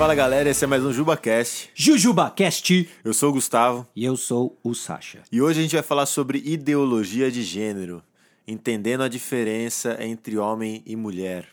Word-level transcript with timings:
Fala 0.00 0.14
galera, 0.14 0.48
esse 0.48 0.64
é 0.64 0.66
mais 0.66 0.82
um 0.82 0.94
JubaCast. 0.94 1.72
JujubaCast. 1.74 2.88
Eu 3.04 3.12
sou 3.12 3.28
o 3.28 3.32
Gustavo 3.34 3.86
E 3.94 4.02
eu 4.02 4.16
sou 4.16 4.58
o 4.64 4.74
Sasha. 4.74 5.22
e 5.30 5.42
hoje 5.42 5.60
a 5.60 5.62
gente 5.62 5.74
vai 5.74 5.82
falar 5.82 6.06
sobre 6.06 6.38
ideologia 6.38 7.30
de 7.30 7.42
gênero, 7.42 8.02
entendendo 8.48 9.02
a 9.02 9.08
diferença 9.08 10.02
entre 10.02 10.38
homem 10.38 10.82
e 10.86 10.96
mulher. 10.96 11.48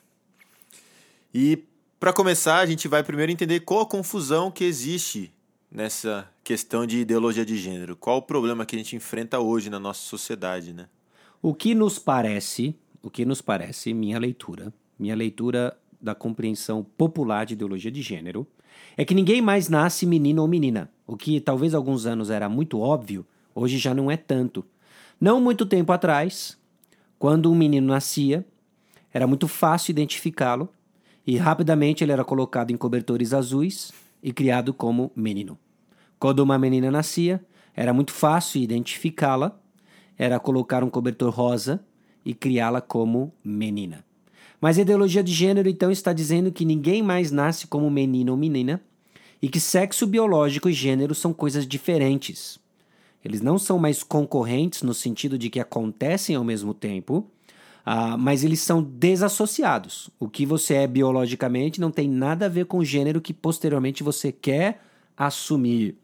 E 1.33 1.61
para 1.99 2.13
começar, 2.13 2.59
a 2.59 2.65
gente 2.65 2.87
vai 2.87 3.03
primeiro 3.03 3.33
entender 3.33 3.59
qual 3.59 3.81
a 3.81 3.85
confusão 3.85 4.49
que 4.49 4.63
existe 4.63 5.29
nessa 5.69 6.25
questão 6.41 6.87
de 6.87 6.99
ideologia 6.99 7.45
de 7.45 7.57
gênero. 7.57 7.97
Qual 7.97 8.19
o 8.19 8.21
problema 8.21 8.65
que 8.65 8.77
a 8.77 8.79
gente 8.79 8.95
enfrenta 8.95 9.41
hoje 9.41 9.69
na 9.69 9.77
nossa 9.77 9.99
sociedade, 9.99 10.71
né? 10.71 10.87
O 11.41 11.53
que 11.53 11.75
nos 11.75 11.99
parece, 11.99 12.73
o 13.03 13.09
que 13.09 13.25
nos 13.25 13.41
parece, 13.41 13.93
minha 13.93 14.17
leitura, 14.17 14.73
minha 14.97 15.17
leitura 15.17 15.77
da 16.01 16.15
compreensão 16.15 16.85
popular 16.97 17.45
de 17.45 17.53
ideologia 17.53 17.91
de 17.91 18.01
gênero, 18.01 18.47
é 18.95 19.03
que 19.03 19.15
ninguém 19.15 19.41
mais 19.41 19.69
nasce 19.69 20.05
menino 20.05 20.41
ou 20.41 20.47
menina. 20.47 20.89
O 21.05 21.15
que 21.15 21.39
talvez 21.39 21.73
alguns 21.73 22.05
anos 22.05 22.29
era 22.29 22.47
muito 22.47 22.79
óbvio, 22.79 23.25
hoje 23.53 23.77
já 23.77 23.93
não 23.93 24.09
é 24.09 24.17
tanto. 24.17 24.65
Não 25.19 25.41
muito 25.41 25.65
tempo 25.65 25.91
atrás, 25.91 26.57
quando 27.17 27.51
um 27.51 27.55
menino 27.55 27.87
nascia, 27.87 28.45
era 29.11 29.25
muito 29.25 29.47
fácil 29.47 29.91
identificá-lo 29.91 30.69
e 31.25 31.37
rapidamente 31.37 32.03
ele 32.03 32.11
era 32.11 32.23
colocado 32.23 32.71
em 32.71 32.77
cobertores 32.77 33.33
azuis 33.33 33.91
e 34.21 34.31
criado 34.31 34.73
como 34.73 35.11
menino. 35.15 35.57
Quando 36.19 36.39
uma 36.39 36.57
menina 36.57 36.89
nascia, 36.91 37.43
era 37.75 37.93
muito 37.93 38.11
fácil 38.11 38.61
identificá-la, 38.61 39.59
era 40.17 40.39
colocar 40.39 40.83
um 40.83 40.89
cobertor 40.89 41.31
rosa 41.31 41.83
e 42.25 42.33
criá-la 42.33 42.81
como 42.81 43.33
menina. 43.43 44.06
Mas 44.59 44.77
a 44.77 44.81
ideologia 44.81 45.23
de 45.23 45.31
gênero 45.31 45.69
então 45.69 45.91
está 45.91 46.11
dizendo 46.11 46.51
que 46.51 46.65
ninguém 46.65 47.03
mais 47.03 47.31
nasce 47.31 47.67
como 47.67 47.89
menino 47.89 48.31
ou 48.31 48.37
menina 48.37 48.81
e 49.41 49.47
que 49.47 49.59
sexo 49.59 50.07
biológico 50.07 50.69
e 50.69 50.73
gênero 50.73 51.13
são 51.13 51.31
coisas 51.31 51.67
diferentes. 51.67 52.59
Eles 53.23 53.41
não 53.41 53.59
são 53.59 53.77
mais 53.77 54.03
concorrentes 54.03 54.81
no 54.81 54.93
sentido 54.93 55.37
de 55.37 55.49
que 55.49 55.59
acontecem 55.59 56.35
ao 56.35 56.43
mesmo 56.43 56.73
tempo, 56.73 57.29
ah, 57.85 58.17
mas 58.17 58.43
eles 58.43 58.59
são 58.59 58.81
desassociados. 58.81 60.09
O 60.19 60.27
que 60.27 60.45
você 60.45 60.75
é 60.75 60.87
biologicamente 60.87 61.79
não 61.79 61.91
tem 61.91 62.09
nada 62.09 62.45
a 62.45 62.49
ver 62.49 62.65
com 62.65 62.79
o 62.79 62.85
gênero 62.85 63.21
que 63.21 63.33
posteriormente 63.33 64.03
você 64.03 64.31
quer 64.31 64.81
assumir. 65.15 65.95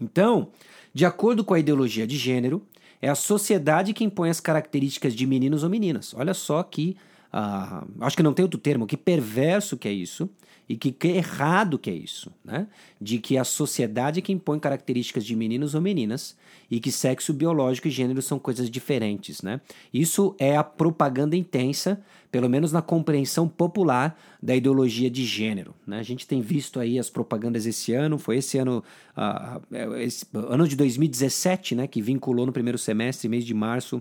Então, 0.00 0.48
de 0.92 1.04
acordo 1.04 1.44
com 1.44 1.54
a 1.54 1.58
ideologia 1.58 2.06
de 2.06 2.16
gênero, 2.16 2.62
é 3.00 3.08
a 3.08 3.14
sociedade 3.14 3.92
que 3.92 4.04
impõe 4.04 4.30
as 4.30 4.40
características 4.40 5.14
de 5.14 5.26
meninos 5.26 5.62
ou 5.62 5.70
meninas. 5.70 6.14
Olha 6.14 6.34
só 6.34 6.62
que. 6.62 6.96
Ah, 7.36 7.84
acho 8.02 8.16
que 8.16 8.22
não 8.22 8.32
tem 8.32 8.44
outro 8.44 8.60
termo, 8.60 8.86
que 8.86 8.96
perverso 8.96 9.76
que 9.76 9.88
é 9.88 9.92
isso 9.92 10.30
e 10.68 10.76
que, 10.76 10.92
que 10.92 11.08
errado 11.08 11.76
que 11.80 11.90
é 11.90 11.92
isso, 11.92 12.30
né? 12.44 12.68
De 13.00 13.18
que 13.18 13.36
a 13.36 13.42
sociedade 13.42 14.20
é 14.20 14.22
que 14.22 14.32
impõe 14.32 14.60
características 14.60 15.24
de 15.24 15.34
meninos 15.34 15.74
ou 15.74 15.80
meninas 15.80 16.36
e 16.70 16.78
que 16.78 16.92
sexo 16.92 17.32
biológico 17.32 17.88
e 17.88 17.90
gênero 17.90 18.22
são 18.22 18.38
coisas 18.38 18.70
diferentes, 18.70 19.42
né? 19.42 19.60
Isso 19.92 20.36
é 20.38 20.56
a 20.56 20.62
propaganda 20.62 21.34
intensa, 21.34 22.00
pelo 22.30 22.48
menos 22.48 22.70
na 22.70 22.80
compreensão 22.80 23.48
popular 23.48 24.16
da 24.40 24.54
ideologia 24.54 25.10
de 25.10 25.24
gênero, 25.24 25.74
né? 25.84 25.98
A 25.98 26.04
gente 26.04 26.28
tem 26.28 26.40
visto 26.40 26.78
aí 26.78 27.00
as 27.00 27.10
propagandas 27.10 27.66
esse 27.66 27.92
ano, 27.92 28.16
foi 28.16 28.36
esse 28.36 28.58
ano, 28.58 28.84
ah, 29.16 29.60
esse 29.98 30.24
ano 30.32 30.68
de 30.68 30.76
2017, 30.76 31.74
né? 31.74 31.88
Que 31.88 32.00
vinculou 32.00 32.46
no 32.46 32.52
primeiro 32.52 32.78
semestre, 32.78 33.28
mês 33.28 33.44
de 33.44 33.54
março, 33.54 34.00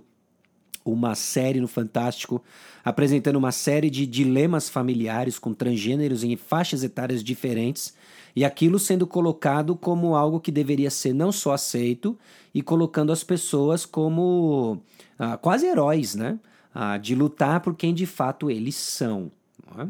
uma 0.86 1.16
série 1.16 1.59
no 1.59 1.67
Fantástico 1.67 2.44
apresentando 2.84 3.38
uma 3.38 3.52
série 3.52 3.89
de 3.89 4.06
dilemas 4.06 4.70
familiares 4.70 5.39
com 5.39 5.53
transgêneros 5.53 6.23
em 6.23 6.36
faixas 6.36 6.83
etárias 6.83 7.23
diferentes 7.23 7.94
e 8.36 8.44
aquilo 8.44 8.80
sendo 8.80 9.08
colocado 9.08 9.76
como 9.76 10.16
algo 10.16 10.39
que 10.39 10.52
deveria 10.52 10.89
ser 10.89 11.14
não 11.14 11.32
só 11.32 11.54
aceito 11.54 12.17
e 12.54 12.61
colocando 12.61 13.11
as 13.11 13.23
pessoas 13.23 13.86
como 13.86 14.82
ah, 15.17 15.38
quase 15.38 15.66
heróis, 15.66 16.16
né? 16.16 16.39
Ah, 16.73 16.98
de 16.98 17.14
lutar 17.14 17.61
por 17.61 17.76
quem 17.76 17.94
de 17.94 18.05
fato 18.05 18.50
eles 18.50 18.76
são. 18.76 19.32
é? 19.77 19.88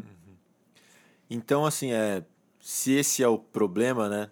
Então, 1.30 1.64
assim, 1.64 1.90
é, 1.90 2.22
se 2.60 2.92
esse 2.92 3.22
é 3.22 3.28
o 3.28 3.38
problema, 3.38 4.08
né? 4.08 4.28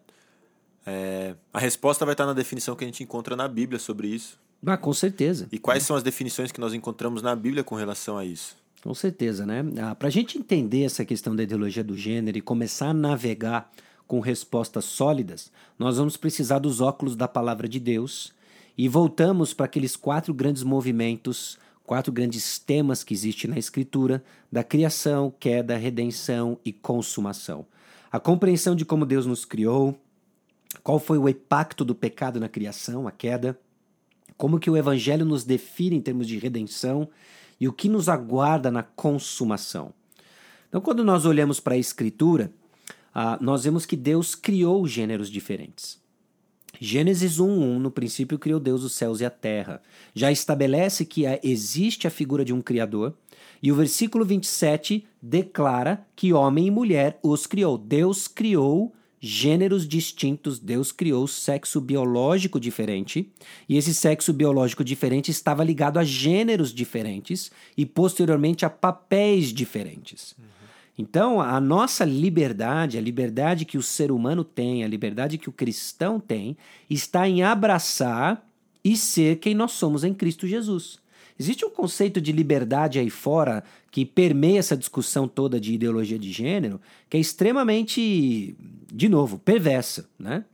é, 0.86 1.34
a 1.52 1.58
resposta 1.58 2.04
vai 2.04 2.14
estar 2.14 2.26
na 2.26 2.32
definição 2.32 2.74
que 2.74 2.84
a 2.84 2.86
gente 2.86 3.02
encontra 3.02 3.36
na 3.36 3.46
Bíblia 3.46 3.78
sobre 3.78 4.08
isso. 4.08 4.40
Ah, 4.64 4.76
com 4.76 4.92
certeza. 4.92 5.48
E 5.50 5.58
quais 5.58 5.82
são 5.82 5.96
as 5.96 6.02
definições 6.02 6.52
que 6.52 6.60
nós 6.60 6.72
encontramos 6.72 7.20
na 7.20 7.34
Bíblia 7.34 7.64
com 7.64 7.74
relação 7.74 8.16
a 8.16 8.24
isso? 8.24 8.56
Com 8.82 8.94
certeza, 8.94 9.44
né? 9.44 9.64
Ah, 9.80 9.94
Para 9.94 10.08
a 10.08 10.10
gente 10.10 10.38
entender 10.38 10.84
essa 10.84 11.04
questão 11.04 11.34
da 11.34 11.42
ideologia 11.42 11.84
do 11.84 11.96
gênero 11.96 12.38
e 12.38 12.40
começar 12.40 12.88
a 12.88 12.94
navegar 12.94 13.70
com 14.06 14.20
respostas 14.20 14.84
sólidas, 14.84 15.50
nós 15.78 15.96
vamos 15.96 16.16
precisar 16.16 16.58
dos 16.58 16.80
óculos 16.80 17.16
da 17.16 17.26
palavra 17.26 17.68
de 17.68 17.80
Deus 17.80 18.32
e 18.76 18.88
voltamos 18.88 19.52
para 19.52 19.66
aqueles 19.66 19.96
quatro 19.96 20.32
grandes 20.32 20.62
movimentos, 20.62 21.58
quatro 21.84 22.12
grandes 22.12 22.58
temas 22.58 23.02
que 23.02 23.14
existem 23.14 23.50
na 23.50 23.58
Escritura: 23.58 24.22
da 24.50 24.62
criação, 24.62 25.32
queda, 25.40 25.76
redenção 25.76 26.58
e 26.64 26.72
consumação. 26.72 27.66
A 28.10 28.20
compreensão 28.20 28.76
de 28.76 28.84
como 28.84 29.06
Deus 29.06 29.26
nos 29.26 29.44
criou, 29.44 29.98
qual 30.82 30.98
foi 30.98 31.18
o 31.18 31.28
impacto 31.28 31.84
do 31.84 31.94
pecado 31.94 32.38
na 32.38 32.48
criação, 32.48 33.08
a 33.08 33.10
queda, 33.10 33.58
como 34.36 34.58
que 34.58 34.70
o 34.70 34.76
evangelho 34.76 35.24
nos 35.24 35.44
define 35.44 35.96
em 35.96 36.00
termos 36.00 36.26
de 36.26 36.38
redenção 36.38 37.08
e 37.60 37.68
o 37.68 37.72
que 37.72 37.88
nos 37.88 38.08
aguarda 38.08 38.70
na 38.70 38.82
consumação. 38.82 39.92
Então, 40.68 40.80
quando 40.80 41.04
nós 41.04 41.24
olhamos 41.24 41.60
para 41.60 41.74
a 41.74 41.78
escritura, 41.78 42.52
ah, 43.14 43.38
nós 43.40 43.64
vemos 43.64 43.84
que 43.84 43.96
Deus 43.96 44.34
criou 44.34 44.86
gêneros 44.86 45.28
diferentes. 45.30 46.00
Gênesis 46.80 47.38
1:1, 47.38 47.78
no 47.78 47.90
princípio 47.90 48.38
criou 48.38 48.58
Deus 48.58 48.82
os 48.82 48.92
céus 48.94 49.20
e 49.20 49.24
a 49.24 49.30
terra. 49.30 49.82
Já 50.14 50.32
estabelece 50.32 51.04
que 51.04 51.26
há- 51.26 51.38
existe 51.42 52.06
a 52.06 52.10
figura 52.10 52.44
de 52.44 52.52
um 52.52 52.62
criador, 52.62 53.14
e 53.62 53.70
o 53.70 53.74
versículo 53.76 54.24
27 54.24 55.06
declara 55.20 56.04
que 56.16 56.32
homem 56.32 56.66
e 56.66 56.70
mulher 56.70 57.20
os 57.22 57.46
criou. 57.46 57.76
Deus 57.78 58.26
criou 58.26 58.92
gêneros 59.24 59.86
distintos, 59.86 60.58
Deus 60.58 60.90
criou 60.90 61.28
sexo 61.28 61.80
biológico 61.80 62.58
diferente, 62.58 63.30
e 63.68 63.76
esse 63.76 63.94
sexo 63.94 64.32
biológico 64.32 64.82
diferente 64.82 65.30
estava 65.30 65.62
ligado 65.62 65.98
a 65.98 66.04
gêneros 66.04 66.74
diferentes 66.74 67.52
e 67.76 67.86
posteriormente 67.86 68.66
a 68.66 68.70
papéis 68.70 69.52
diferentes. 69.52 70.34
Então, 70.98 71.40
a 71.40 71.60
nossa 71.60 72.04
liberdade, 72.04 72.98
a 72.98 73.00
liberdade 73.00 73.64
que 73.64 73.78
o 73.78 73.82
ser 73.82 74.10
humano 74.10 74.42
tem, 74.42 74.82
a 74.82 74.88
liberdade 74.88 75.38
que 75.38 75.48
o 75.48 75.52
cristão 75.52 76.18
tem, 76.18 76.56
está 76.90 77.28
em 77.28 77.44
abraçar 77.44 78.44
e 78.84 78.96
ser 78.96 79.36
quem 79.36 79.54
nós 79.54 79.70
somos 79.70 80.02
em 80.02 80.12
Cristo 80.12 80.48
Jesus. 80.48 80.98
Existe 81.38 81.64
um 81.64 81.70
conceito 81.70 82.20
de 82.20 82.32
liberdade 82.32 82.98
aí 82.98 83.08
fora 83.08 83.64
que 83.92 84.06
permeia 84.06 84.58
essa 84.58 84.74
discussão 84.74 85.28
toda 85.28 85.60
de 85.60 85.74
ideologia 85.74 86.18
de 86.18 86.32
gênero, 86.32 86.80
que 87.10 87.18
é 87.18 87.20
extremamente, 87.20 88.56
de 88.90 89.06
novo, 89.06 89.38
perversa, 89.38 90.08
né? 90.18 90.46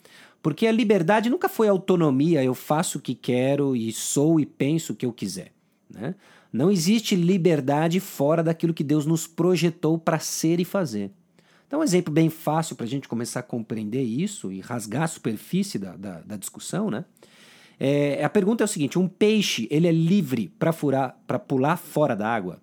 Porque 0.42 0.66
a 0.66 0.72
liberdade 0.72 1.30
nunca 1.30 1.48
foi 1.48 1.68
autonomia, 1.68 2.42
eu 2.42 2.52
faço 2.52 2.98
o 2.98 3.00
que 3.00 3.14
quero 3.14 3.76
e 3.76 3.92
sou 3.92 4.40
e 4.40 4.44
penso 4.44 4.92
o 4.92 4.96
que 4.96 5.06
eu 5.06 5.12
quiser, 5.12 5.52
né? 5.88 6.16
Não 6.52 6.68
existe 6.68 7.14
liberdade 7.14 8.00
fora 8.00 8.42
daquilo 8.42 8.74
que 8.74 8.82
Deus 8.82 9.06
nos 9.06 9.28
projetou 9.28 9.98
para 9.98 10.18
ser 10.18 10.58
e 10.58 10.64
fazer. 10.64 11.12
Então, 11.68 11.78
um 11.78 11.84
exemplo 11.84 12.12
bem 12.12 12.30
fácil 12.30 12.74
para 12.74 12.86
a 12.86 12.88
gente 12.88 13.06
começar 13.06 13.40
a 13.40 13.44
compreender 13.44 14.02
isso 14.02 14.50
e 14.50 14.58
rasgar 14.58 15.02
a 15.02 15.08
superfície 15.08 15.78
da, 15.78 15.94
da, 15.94 16.20
da 16.22 16.36
discussão, 16.36 16.90
né? 16.90 17.04
É, 17.78 18.24
a 18.24 18.28
pergunta 18.28 18.64
é 18.64 18.66
o 18.66 18.68
seguinte: 18.68 18.98
um 18.98 19.06
peixe 19.06 19.68
ele 19.70 19.86
é 19.86 19.92
livre 19.92 20.48
para 20.58 20.72
furar, 20.72 21.16
para 21.24 21.38
pular 21.38 21.76
fora 21.76 22.16
da 22.16 22.26
água? 22.26 22.60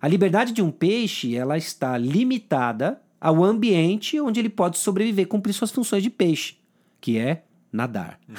A 0.00 0.08
liberdade 0.08 0.52
de 0.52 0.62
um 0.62 0.70
peixe 0.70 1.36
ela 1.36 1.56
está 1.56 1.96
limitada 1.96 3.00
ao 3.20 3.42
ambiente 3.42 4.20
onde 4.20 4.38
ele 4.40 4.48
pode 4.48 4.78
sobreviver, 4.78 5.24
e 5.24 5.28
cumprir 5.28 5.52
suas 5.52 5.70
funções 5.70 6.02
de 6.02 6.10
peixe, 6.10 6.56
que 7.00 7.18
é 7.18 7.42
nadar. 7.72 8.18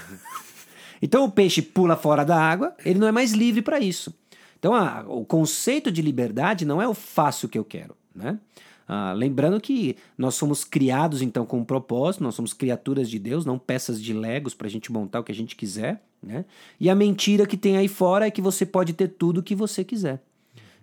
Então 0.99 1.25
o 1.25 1.31
peixe 1.31 1.61
pula 1.61 1.95
fora 1.95 2.25
da 2.25 2.35
água, 2.35 2.75
ele 2.83 2.97
não 2.97 3.07
é 3.07 3.11
mais 3.11 3.31
livre 3.31 3.61
para 3.61 3.79
isso. 3.79 4.11
Então 4.57 4.73
a- 4.73 5.05
o 5.07 5.23
conceito 5.23 5.91
de 5.91 6.01
liberdade 6.01 6.65
não 6.65 6.81
é 6.81 6.87
o 6.87 6.93
faço 6.95 7.45
o 7.45 7.49
que 7.49 7.57
eu 7.59 7.63
quero, 7.63 7.95
né? 8.15 8.39
Ah, 8.87 9.13
lembrando 9.13 9.59
que 9.61 9.95
nós 10.17 10.33
somos 10.35 10.63
criados 10.63 11.21
então 11.21 11.45
com 11.45 11.59
um 11.59 11.63
propósito, 11.63 12.23
nós 12.23 12.33
somos 12.33 12.51
criaturas 12.51 13.09
de 13.09 13.19
Deus, 13.19 13.45
não 13.45 13.59
peças 13.59 14.01
de 14.01 14.11
legos 14.11 14.55
para 14.55 14.65
a 14.65 14.69
gente 14.71 14.91
montar 14.91 15.19
o 15.19 15.23
que 15.23 15.31
a 15.31 15.35
gente 15.35 15.55
quiser, 15.55 16.01
né? 16.23 16.45
E 16.79 16.89
a 16.89 16.95
mentira 16.95 17.45
que 17.45 17.57
tem 17.57 17.77
aí 17.77 17.87
fora 17.87 18.25
é 18.25 18.31
que 18.31 18.41
você 18.41 18.65
pode 18.65 18.93
ter 18.93 19.09
tudo 19.09 19.39
o 19.41 19.43
que 19.43 19.53
você 19.53 19.83
quiser. 19.83 20.23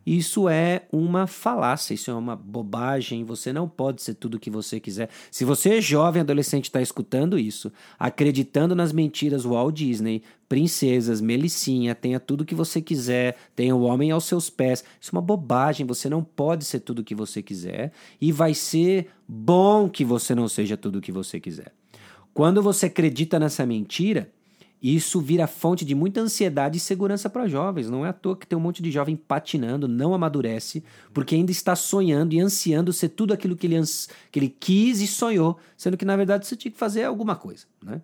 Isso 0.07 0.49
é 0.49 0.83
uma 0.93 1.27
falácia, 1.27 1.95
isso 1.95 2.11
é 2.11 2.15
uma 2.15 2.37
bobagem. 2.37 3.25
Você 3.25 3.53
não 3.53 3.69
pode 3.69 4.03
ser 4.03 4.15
tudo 4.15 4.35
o 4.35 4.39
que 4.39 4.51
você 4.51 4.79
quiser. 4.79 5.09
Se 5.31 5.45
você 5.45 5.79
é 5.79 5.81
jovem, 5.81 6.21
adolescente, 6.21 6.65
está 6.65 6.83
escutando 6.83 7.39
isso, 7.39 7.73
acreditando 7.99 8.75
nas 8.75 8.93
mentiras 8.93 9.45
Walt 9.45 9.75
Disney, 9.75 10.23
princesas, 10.49 11.21
Melicinha, 11.21 11.95
tenha 11.95 12.21
tudo 12.21 12.43
o 12.43 12.45
que 12.45 12.55
você 12.55 12.81
quiser, 12.81 13.37
tenha 13.57 13.75
o 13.75 13.83
homem 13.83 14.11
aos 14.11 14.25
seus 14.25 14.51
pés. 14.51 14.85
Isso 15.01 15.11
é 15.11 15.17
uma 15.17 15.23
bobagem. 15.23 15.87
Você 15.87 16.09
não 16.09 16.23
pode 16.23 16.65
ser 16.65 16.81
tudo 16.81 17.01
o 17.01 17.05
que 17.05 17.15
você 17.15 17.43
quiser 17.43 17.93
e 18.21 18.31
vai 18.31 18.55
ser 18.55 19.09
bom 19.27 19.89
que 19.89 20.05
você 20.05 20.35
não 20.35 20.49
seja 20.49 20.77
tudo 20.77 20.99
o 20.99 21.03
que 21.03 21.13
você 21.13 21.41
quiser. 21.41 21.73
Quando 22.35 22.61
você 22.61 22.87
acredita 22.87 23.39
nessa 23.39 23.65
mentira, 23.65 24.29
isso 24.85 25.19
vira 25.19 25.47
fonte 25.47 25.83
de 25.83 25.95
muita 25.95 26.21
ansiedade 26.21 26.77
e 26.77 26.81
segurança 26.81 27.31
para 27.31 27.49
jovens. 27.49 27.89
Não 27.89 28.05
é 28.05 28.11
à 28.11 28.13
toa 28.13 28.37
que 28.37 28.47
tem 28.47 28.59
um 28.59 28.61
monte 28.61 28.83
de 28.83 28.91
jovem 28.91 29.17
patinando, 29.17 29.89
não 29.89 30.13
amadurece, 30.13 30.85
porque 31.15 31.35
ainda 31.35 31.51
está 31.51 31.75
sonhando 31.75 32.35
e 32.35 32.41
ansiando 32.41 32.93
ser 32.93 33.09
tudo 33.09 33.33
aquilo 33.33 33.57
que 33.57 33.67
ele, 33.67 33.81
que 34.31 34.39
ele 34.39 34.55
quis 34.61 35.01
e 35.01 35.07
sonhou, 35.07 35.59
sendo 35.75 35.97
que 35.97 36.05
na 36.05 36.15
verdade 36.15 36.47
você 36.47 36.55
tinha 36.55 36.71
que 36.71 36.77
fazer 36.77 37.05
alguma 37.05 37.35
coisa. 37.35 37.65
Né? 37.83 37.99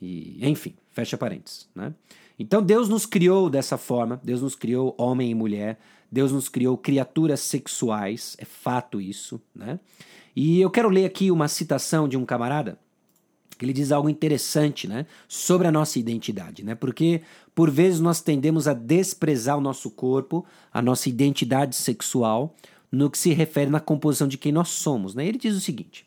E, 0.00 0.38
enfim, 0.48 0.74
fecha 0.92 1.18
parênteses. 1.18 1.68
Né? 1.74 1.92
Então 2.38 2.62
Deus 2.62 2.88
nos 2.88 3.04
criou 3.04 3.50
dessa 3.50 3.76
forma, 3.76 4.20
Deus 4.22 4.42
nos 4.42 4.54
criou 4.54 4.94
homem 4.96 5.28
e 5.28 5.34
mulher, 5.34 5.80
Deus 6.08 6.30
nos 6.30 6.48
criou 6.48 6.78
criaturas 6.78 7.40
sexuais, 7.40 8.36
é 8.38 8.44
fato 8.44 9.00
isso. 9.00 9.40
Né? 9.52 9.80
E 10.36 10.60
eu 10.60 10.70
quero 10.70 10.88
ler 10.88 11.04
aqui 11.04 11.32
uma 11.32 11.48
citação 11.48 12.06
de 12.06 12.16
um 12.16 12.24
camarada 12.24 12.78
ele 13.64 13.72
diz 13.72 13.92
algo 13.92 14.08
interessante 14.08 14.88
né, 14.88 15.06
sobre 15.28 15.68
a 15.68 15.72
nossa 15.72 15.98
identidade, 15.98 16.64
né? 16.64 16.74
porque 16.74 17.22
por 17.54 17.70
vezes 17.70 18.00
nós 18.00 18.20
tendemos 18.20 18.66
a 18.66 18.74
desprezar 18.74 19.56
o 19.56 19.60
nosso 19.60 19.90
corpo, 19.90 20.44
a 20.72 20.80
nossa 20.80 21.08
identidade 21.08 21.76
sexual, 21.76 22.54
no 22.90 23.10
que 23.10 23.18
se 23.18 23.32
refere 23.32 23.70
na 23.70 23.80
composição 23.80 24.28
de 24.28 24.36
quem 24.36 24.52
nós 24.52 24.68
somos. 24.68 25.14
Né? 25.14 25.26
Ele 25.26 25.38
diz 25.38 25.56
o 25.56 25.60
seguinte: 25.60 26.06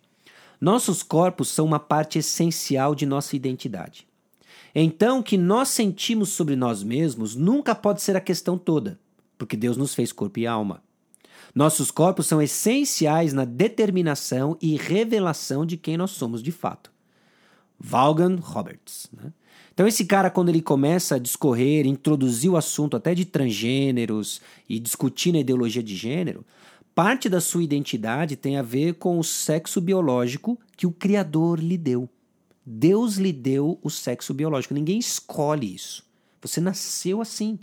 nossos 0.59 1.01
corpos 1.01 1.49
são 1.49 1.65
uma 1.65 1.79
parte 1.79 2.19
essencial 2.19 2.93
de 2.95 3.05
nossa 3.05 3.35
identidade. 3.35 4.07
Então, 4.73 5.19
o 5.19 5.23
que 5.23 5.37
nós 5.37 5.69
sentimos 5.69 6.29
sobre 6.29 6.55
nós 6.55 6.83
mesmos 6.83 7.35
nunca 7.35 7.73
pode 7.73 8.01
ser 8.01 8.15
a 8.17 8.21
questão 8.21 8.57
toda, 8.57 8.99
porque 9.37 9.55
Deus 9.55 9.77
nos 9.77 9.95
fez 9.95 10.11
corpo 10.11 10.39
e 10.39 10.45
alma. 10.45 10.83
Nossos 11.53 11.89
corpos 11.89 12.27
são 12.27 12.41
essenciais 12.41 13.31
na 13.31 13.45
determinação 13.45 14.57
e 14.61 14.75
revelação 14.75 15.65
de 15.65 15.77
quem 15.77 15.95
nós 15.95 16.11
somos 16.11 16.43
de 16.43 16.51
fato. 16.51 16.91
Vaughan 17.79 18.37
Roberts. 18.41 19.07
Né? 19.11 19.31
Então, 19.73 19.87
esse 19.87 20.05
cara, 20.05 20.29
quando 20.29 20.49
ele 20.49 20.61
começa 20.61 21.15
a 21.15 21.19
discorrer, 21.19 21.85
introduzir 21.85 22.49
o 22.49 22.57
assunto 22.57 22.95
até 22.95 23.13
de 23.13 23.25
transgêneros 23.25 24.41
e 24.69 24.79
discutir 24.79 25.33
na 25.33 25.39
ideologia 25.39 25.83
de 25.83 25.95
gênero, 25.95 26.45
parte 26.93 27.27
da 27.27 27.41
sua 27.41 27.63
identidade 27.63 28.37
tem 28.37 28.57
a 28.57 28.61
ver 28.61 28.93
com 28.93 29.19
o 29.19 29.23
sexo 29.23 29.81
biológico 29.81 30.57
que 30.77 30.87
o 30.87 30.91
Criador 30.91 31.59
lhe 31.59 31.77
deu. 31.77 32.09
Deus 32.65 33.17
lhe 33.17 33.33
deu 33.33 33.77
o 33.83 33.89
sexo 33.89 34.33
biológico. 34.33 34.73
Ninguém 34.73 34.97
escolhe 34.97 35.75
isso. 35.75 36.03
Você 36.41 36.61
nasceu 36.61 37.21
assim. 37.21 37.59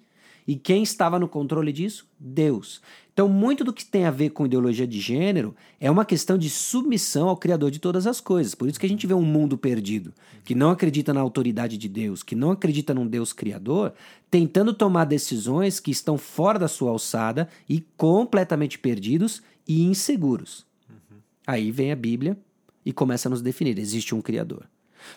E 0.47 0.57
quem 0.57 0.83
estava 0.83 1.19
no 1.19 1.29
controle 1.29 1.73
disso? 1.73 2.07
Deus. 2.19 2.83
Então, 3.13 3.29
muito 3.29 3.63
do 3.63 3.75
que 3.75 3.85
tem 3.85 4.07
a 4.07 4.11
ver 4.11 4.31
com 4.31 4.47
ideologia 4.47 4.87
de 4.87 4.99
gênero 4.99 5.55
é 5.79 5.91
uma 5.91 6.05
questão 6.05 6.39
de 6.39 6.49
submissão 6.49 7.29
ao 7.29 7.37
Criador 7.37 7.71
de 7.71 7.79
todas 7.79 8.07
as 8.07 8.21
coisas. 8.21 8.55
Por 8.55 8.69
isso 8.69 8.81
que 8.81 8.87
a 8.87 8.89
gente 8.89 9.07
vê 9.07 9.13
um 9.13 9.23
mundo 9.23 9.59
perdido, 9.59 10.15
que 10.43 10.55
não 10.55 10.71
acredita 10.71 11.13
na 11.13 11.21
autoridade 11.21 11.77
de 11.77 11.89
Deus, 11.91 12.23
que 12.23 12.35
não 12.35 12.51
acredita 12.51 12.95
num 12.95 13.07
Deus 13.07 13.35
criador, 13.35 13.93
tentando 14.31 14.73
tomar 14.73 15.05
decisões 15.05 15.79
que 15.79 15.91
estão 15.91 16.17
fora 16.17 16.59
da 16.59 16.69
sua 16.69 16.91
alçada 16.91 17.49
e 17.69 17.85
completamente 17.99 18.79
perdidos 18.79 19.43
e 19.69 19.83
inseguros. 19.83 20.65
Uhum. 20.89 21.19
Aí 21.47 21.71
vem 21.71 21.93
a 21.93 21.97
Bíblia 21.97 22.39
e 22.85 22.95
começa 22.95 23.29
a 23.29 23.31
nos 23.31 23.43
definir: 23.43 23.79
existe 23.79 24.15
um 24.15 24.23
Criador. 24.23 24.67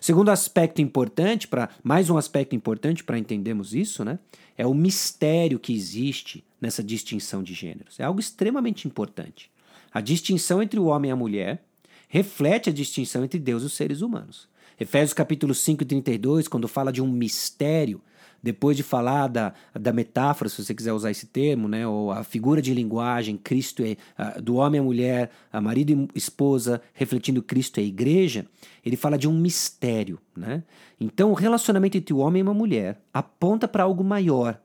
Segundo 0.02 0.30
aspecto 0.30 0.82
importante, 0.82 1.48
para 1.48 1.70
mais 1.84 2.10
um 2.10 2.18
aspecto 2.18 2.56
importante 2.56 3.04
para 3.04 3.18
entendermos 3.18 3.74
isso, 3.74 4.04
né, 4.04 4.20
é 4.58 4.66
o 4.66 4.74
mistério 4.74 5.60
que 5.60 5.74
existe 5.74 6.44
nessa 6.60 6.84
distinção 6.84 7.44
de 7.44 7.54
gêneros. 7.54 8.00
É 8.00 8.04
algo 8.04 8.20
extremamente 8.20 8.88
importante. 8.88 9.52
A 9.94 10.02
distinção 10.02 10.62
entre 10.62 10.80
o 10.80 10.86
homem 10.86 11.10
e 11.10 11.12
a 11.12 11.16
mulher 11.16 11.64
reflete 12.08 12.70
a 12.70 12.74
distinção 12.74 13.24
entre 13.24 13.40
Deus 13.40 13.64
e 13.64 13.66
os 13.68 13.74
seres 13.74 14.02
humanos. 14.02 14.48
Efésios 14.80 15.14
capítulo 15.14 15.54
5 15.54 15.86
32, 15.86 16.48
quando 16.48 16.68
fala 16.68 16.92
de 16.92 17.02
um 17.02 17.08
mistério, 17.08 18.02
depois 18.42 18.78
de 18.78 18.84
falar 18.84 19.28
da, 19.28 19.54
da 19.74 19.92
metáfora, 19.92 20.50
se 20.50 20.64
você 20.64 20.74
quiser 20.74 20.94
usar 20.94 21.12
esse 21.12 21.26
termo, 21.26 21.68
né, 21.68 21.88
ou 21.88 22.12
a 22.12 22.24
figura 22.24 22.62
de 22.62 22.74
linguagem, 22.74 23.38
Cristo 23.38 23.84
é 23.84 23.98
do 24.42 24.56
homem 24.56 24.80
à 24.80 24.84
mulher, 24.84 25.32
a 25.52 25.60
marido 25.60 26.08
e 26.14 26.18
esposa, 26.18 26.82
refletindo 26.94 27.42
Cristo 27.42 27.80
é 27.80 27.82
a 27.82 27.86
igreja, 27.86 28.46
ele 28.86 28.96
fala 28.96 29.18
de 29.18 29.28
um 29.28 29.34
mistério. 29.34 30.20
Né? 30.36 30.64
Então, 31.00 31.32
o 31.32 31.34
relacionamento 31.34 31.98
entre 31.98 32.14
o 32.14 32.18
homem 32.18 32.40
e 32.40 32.44
uma 32.44 32.54
mulher 32.54 33.02
aponta 33.14 33.68
para 33.68 33.84
algo 33.84 34.04
maior. 34.04 34.60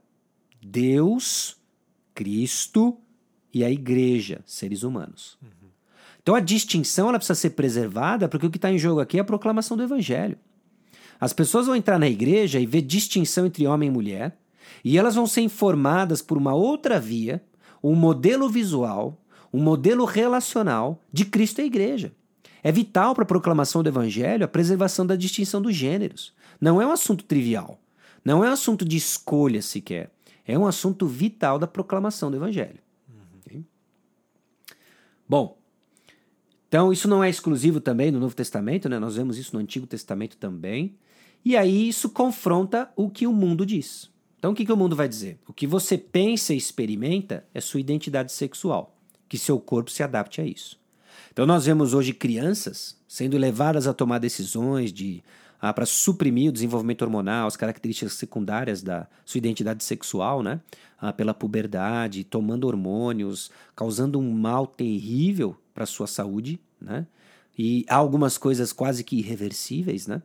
Deus, 0.63 1.57
Cristo 2.15 2.99
e 3.53 3.65
a 3.65 3.71
igreja, 3.71 4.41
seres 4.45 4.83
humanos. 4.83 5.39
Uhum. 5.43 5.71
Então, 6.23 6.35
a 6.35 6.41
distinção 6.41 7.09
ela 7.09 7.19
precisa 7.19 7.35
ser 7.35 7.51
preservada, 7.51 8.29
porque 8.29 8.47
o 8.47 8.51
que 8.51 8.59
está 8.59 8.71
em 8.71 8.79
jogo 8.79 9.01
aqui 9.01 9.17
é 9.17 9.21
a 9.21 9.25
proclamação 9.25 9.77
do 9.77 9.83
evangelho. 9.83 10.39
As 11.21 11.33
pessoas 11.33 11.67
vão 11.67 11.77
entrar 11.77 11.99
na 11.99 12.09
igreja 12.09 12.59
e 12.59 12.67
ver 12.67 12.83
distinção 12.83 13.47
entre 13.47 13.67
homem 13.67 13.89
e 13.89 13.93
mulher, 13.93 14.39
e 14.83 14.97
elas 14.97 15.15
vão 15.15 15.27
ser 15.27 15.43
informadas 15.43 16.23
por 16.23 16.39
uma 16.39 16.55
outra 16.55 16.99
via, 16.99 17.43
um 17.83 17.95
modelo 17.95 18.49
visual, 18.49 19.21
um 19.53 19.63
modelo 19.63 20.05
relacional 20.05 21.03
de 21.13 21.25
Cristo 21.25 21.61
e 21.61 21.63
a 21.63 21.67
igreja. 21.67 22.13
É 22.63 22.71
vital 22.71 23.15
para 23.15 23.25
a 23.25 23.27
proclamação 23.27 23.83
do 23.83 23.89
evangelho 23.89 24.45
a 24.45 24.49
preservação 24.49 25.07
da 25.07 25.17
distinção 25.17 25.61
dos 25.61 25.75
gêneros. 25.75 26.33
Não 26.61 26.81
é 26.81 26.87
um 26.87 26.93
assunto 26.93 27.25
trivial. 27.25 27.79
Não 28.25 28.45
é 28.45 28.49
um 28.49 28.53
assunto 28.53 28.85
de 28.85 28.97
escolha 28.97 29.63
sequer. 29.63 30.11
É 30.47 30.59
um 30.59 30.67
assunto 30.67 31.07
vital 31.07 31.59
da 31.59 31.67
proclamação 31.67 32.31
do 32.31 32.37
evangelho. 32.37 32.79
Uhum. 33.09 33.65
Bom, 35.29 35.60
então 36.71 36.93
isso 36.93 37.09
não 37.09 37.23
é 37.23 37.29
exclusivo 37.29 37.81
também 37.81 38.13
no 38.13 38.21
Novo 38.21 38.33
Testamento, 38.33 38.89
né? 38.89 38.97
nós 39.01 39.17
vemos 39.17 39.37
isso 39.37 39.53
no 39.55 39.61
Antigo 39.61 39.89
Testamento 39.89 40.37
também. 40.37 40.95
E 41.45 41.57
aí 41.57 41.89
isso 41.89 42.09
confronta 42.09 42.89
o 42.95 43.11
que 43.11 43.27
o 43.27 43.33
mundo 43.33 43.67
diz. 43.67 44.09
Então 44.39 44.53
o 44.53 44.55
que, 44.55 44.65
que 44.65 44.73
o 44.73 44.77
mundo 44.77 44.95
vai 44.95 45.09
dizer? 45.09 45.41
O 45.49 45.53
que 45.53 45.67
você 45.67 45.99
pensa 45.99 46.55
e 46.55 46.57
experimenta 46.57 47.45
é 47.53 47.61
sua 47.61 47.81
identidade 47.81 48.31
sexual, 48.31 48.97
que 49.29 49.37
seu 49.37 49.59
corpo 49.59 49.91
se 49.91 50.05
adapte 50.05 50.41
a 50.41 50.47
isso. 50.47 50.79
Então 51.33 51.45
nós 51.45 51.67
vemos 51.67 51.93
hoje 51.93 52.13
crianças 52.13 52.97
sendo 53.09 53.37
levadas 53.37 53.89
a 53.89 53.93
tomar 53.93 54.19
decisões 54.19 54.93
de 54.93 55.25
ah, 55.61 55.73
para 55.73 55.85
suprimir 55.85 56.51
o 56.51 56.53
desenvolvimento 56.53 57.03
hormonal, 57.03 57.49
as 57.49 57.57
características 57.57 58.13
secundárias 58.13 58.81
da 58.81 59.09
sua 59.25 59.39
identidade 59.39 59.83
sexual, 59.83 60.41
né? 60.41 60.61
Ah, 61.01 61.13
pela 61.13 61.35
puberdade, 61.35 62.23
tomando 62.23 62.69
hormônios, 62.69 63.51
causando 63.75 64.21
um 64.21 64.33
mal 64.33 64.69
terrível 64.69 65.57
para 65.81 65.87
sua 65.87 66.07
saúde, 66.07 66.61
né? 66.79 67.07
E 67.59 67.87
há 67.89 67.97
algumas 67.97 68.37
coisas 68.37 68.71
quase 68.71 69.03
que 69.03 69.17
irreversíveis, 69.17 70.07
né? 70.07 70.23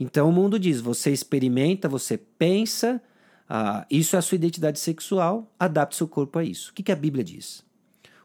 Então 0.00 0.28
o 0.28 0.32
mundo 0.32 0.58
diz: 0.58 0.80
você 0.80 1.12
experimenta, 1.12 1.88
você 1.88 2.18
pensa, 2.18 3.00
ah, 3.48 3.86
isso 3.88 4.16
é 4.16 4.18
a 4.18 4.22
sua 4.22 4.34
identidade 4.34 4.80
sexual, 4.80 5.48
adapte 5.56 5.94
seu 5.94 6.08
corpo 6.08 6.40
a 6.40 6.44
isso. 6.44 6.72
O 6.72 6.74
que, 6.74 6.82
que 6.82 6.90
a 6.90 6.96
Bíblia 6.96 7.22
diz? 7.22 7.64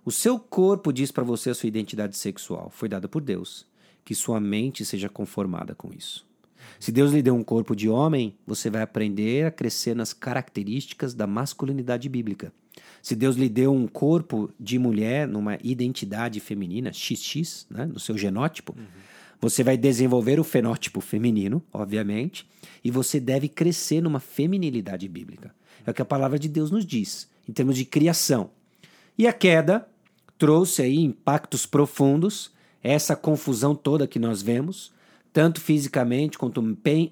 O 0.03 0.11
seu 0.11 0.39
corpo 0.39 0.91
diz 0.91 1.11
para 1.11 1.23
você 1.23 1.51
a 1.51 1.53
sua 1.53 1.67
identidade 1.67 2.17
sexual, 2.17 2.71
foi 2.71 2.89
dada 2.89 3.07
por 3.07 3.21
Deus. 3.21 3.67
Que 4.03 4.15
sua 4.15 4.39
mente 4.39 4.83
seja 4.83 5.07
conformada 5.07 5.75
com 5.75 5.93
isso. 5.93 6.27
Se 6.79 6.91
Deus 6.91 7.11
lhe 7.11 7.21
deu 7.21 7.35
um 7.35 7.43
corpo 7.43 7.75
de 7.75 7.87
homem, 7.87 8.35
você 8.47 8.71
vai 8.71 8.81
aprender 8.81 9.45
a 9.45 9.51
crescer 9.51 9.95
nas 9.95 10.13
características 10.13 11.13
da 11.13 11.27
masculinidade 11.27 12.09
bíblica. 12.09 12.51
Se 13.01 13.15
Deus 13.15 13.35
lhe 13.35 13.49
deu 13.49 13.73
um 13.73 13.87
corpo 13.87 14.51
de 14.59 14.77
mulher, 14.77 15.27
numa 15.27 15.57
identidade 15.63 16.39
feminina, 16.39 16.91
XX, 16.93 17.67
né, 17.69 17.85
no 17.85 17.99
seu 17.99 18.17
genótipo, 18.17 18.75
uhum 18.77 18.85
você 19.41 19.63
vai 19.63 19.77
desenvolver 19.77 20.39
o 20.39 20.43
fenótipo 20.43 20.99
feminino, 20.99 21.63
obviamente, 21.71 22.47
e 22.83 22.91
você 22.91 23.19
deve 23.19 23.47
crescer 23.47 24.01
numa 24.01 24.19
feminilidade 24.19 25.07
bíblica. 25.07 25.53
É 25.85 25.91
o 25.91 25.93
que 25.93 26.01
a 26.01 26.05
palavra 26.05 26.37
de 26.37 26.49
Deus 26.49 26.71
nos 26.71 26.85
diz, 26.85 27.29
em 27.47 27.53
termos 27.53 27.77
de 27.77 27.85
criação. 27.85 28.51
E 29.17 29.25
a 29.27 29.33
queda 29.33 29.87
trouxe 30.37 30.81
aí 30.81 30.99
impactos 30.99 31.65
profundos, 31.65 32.51
essa 32.83 33.15
confusão 33.15 33.73
toda 33.73 34.07
que 34.07 34.19
nós 34.19 34.41
vemos, 34.41 34.91
tanto 35.31 35.61
fisicamente 35.61 36.37
quanto 36.37 36.61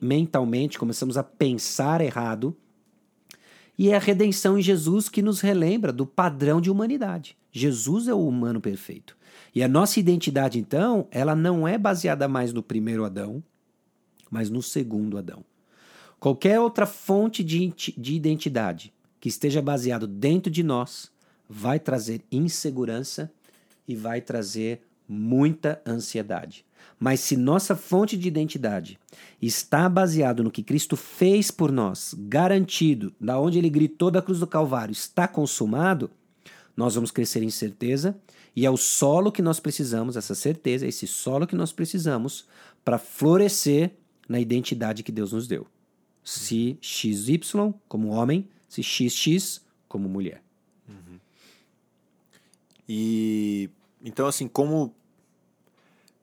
mentalmente, 0.02 0.78
começamos 0.78 1.18
a 1.18 1.24
pensar 1.24 2.02
errado. 2.02 2.56
E 3.78 3.90
é 3.90 3.96
a 3.96 4.00
redenção 4.00 4.58
em 4.58 4.62
Jesus 4.62 5.08
que 5.08 5.22
nos 5.22 5.40
relembra 5.40 5.94
do 5.94 6.06
padrão 6.06 6.60
de 6.60 6.72
humanidade. 6.72 7.38
Jesus 7.52 8.08
é 8.08 8.14
o 8.14 8.28
humano 8.28 8.60
perfeito. 8.60 9.16
E 9.54 9.64
a 9.64 9.68
nossa 9.68 10.00
identidade, 10.00 10.60
então, 10.60 11.08
ela 11.12 11.36
não 11.36 11.68
é 11.68 11.78
baseada 11.78 12.28
mais 12.28 12.52
no 12.52 12.64
primeiro 12.64 13.06
Adão, 13.06 13.44
mas 14.30 14.50
no 14.50 14.62
segundo 14.62 15.18
Adão. 15.18 15.44
Qualquer 16.20 16.60
outra 16.60 16.86
fonte 16.86 17.44
de, 17.44 17.72
de 17.98 18.16
identidade 18.16 18.94
que 19.20 19.30
esteja 19.30 19.62
baseado 19.62 20.08
dentro 20.08 20.52
de 20.52 20.64
nós 20.64 21.12
vai 21.48 21.80
trazer 21.80 22.22
insegurança 22.32 23.32
e 23.88 23.96
vai 23.96 24.22
trazer 24.22 24.82
muita 25.08 25.82
ansiedade. 25.86 26.66
Mas 27.00 27.20
se 27.20 27.38
nossa 27.38 27.76
fonte 27.76 28.18
de 28.18 28.28
identidade 28.28 29.00
está 29.42 29.88
baseado 29.88 30.44
no 30.44 30.50
que 30.50 30.64
Cristo 30.64 30.96
fez 30.96 31.52
por 31.52 31.72
nós, 31.72 32.16
garantido, 32.18 33.14
da 33.20 33.40
onde 33.40 33.58
ele 33.60 33.70
gritou 33.70 34.10
da 34.10 34.22
cruz 34.22 34.40
do 34.40 34.48
Calvário, 34.48 34.92
está 34.92 35.28
consumado, 35.28 36.10
nós 36.76 36.96
vamos 36.96 37.12
crescer 37.12 37.44
em 37.44 37.50
certeza 37.50 38.18
e 38.56 38.66
é 38.66 38.72
o 38.72 38.78
solo 38.78 39.32
que 39.32 39.42
nós 39.42 39.60
precisamos, 39.60 40.18
essa 40.18 40.34
certeza, 40.34 40.88
esse 40.88 41.06
solo 41.06 41.46
que 41.46 41.56
nós 41.56 41.72
precisamos 41.72 42.48
para 42.84 42.98
florescer 42.98 43.92
na 44.28 44.40
identidade 44.40 45.04
que 45.04 45.12
Deus 45.12 45.32
nos 45.32 45.48
deu. 45.48 45.68
Se 46.24 46.78
XY 46.82 47.40
como 47.88 48.10
homem, 48.10 48.48
se 48.68 48.82
XX 48.82 49.62
como 49.88 50.10
mulher. 50.10 50.42
Uhum. 50.90 51.20
E 52.90 53.70
então 54.04 54.26
assim, 54.26 54.48
como 54.48 54.94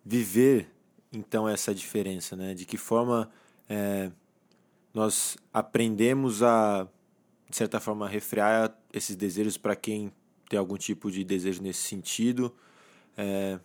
viver 0.04 0.70
então 1.12 1.48
essa 1.48 1.74
diferença, 1.74 2.36
né? 2.36 2.54
De 2.54 2.64
que 2.64 2.76
forma 2.76 3.30
é, 3.68 4.10
nós 4.92 5.36
aprendemos 5.52 6.42
a 6.42 6.86
de 7.48 7.56
certa 7.56 7.78
forma 7.78 8.08
refrear 8.08 8.76
esses 8.92 9.14
desejos 9.14 9.56
para 9.56 9.76
quem 9.76 10.12
tem 10.48 10.58
algum 10.58 10.76
tipo 10.76 11.10
de 11.10 11.22
desejo 11.22 11.62
nesse 11.62 11.82
sentido. 11.82 12.54
É, 13.16 13.60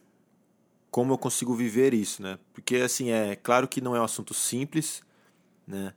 como 0.92 1.14
eu 1.14 1.18
consigo 1.18 1.56
viver 1.56 1.94
isso, 1.94 2.22
né? 2.22 2.38
Porque 2.54 2.78
assim 2.78 3.10
é 3.10 3.36
claro 3.36 3.68
que 3.68 3.82
não 3.82 3.96
é 3.96 4.00
um 4.00 4.04
assunto 4.04 4.34
simples, 4.34 5.02
né? 5.68 5.94